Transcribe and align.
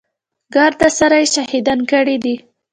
ګرد 0.55 0.79
سره 0.99 1.15
يې 1.21 1.27
شهيدان 1.33 1.79
کړي 1.91 2.17
دي. 2.23 2.35